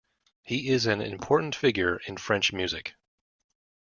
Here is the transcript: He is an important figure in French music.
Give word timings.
He 0.41 0.69
is 0.69 0.87
an 0.87 0.99
important 0.99 1.53
figure 1.53 1.99
in 2.07 2.17
French 2.17 2.51
music. 2.51 2.95